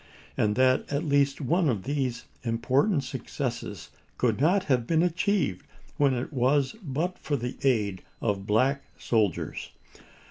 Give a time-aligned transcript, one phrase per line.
[0.35, 5.63] and that at least one of these important successes could not have been achieved
[5.97, 9.69] when it was but for the aid of black soldiers.